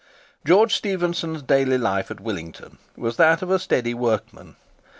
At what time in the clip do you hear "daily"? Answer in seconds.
1.43-1.77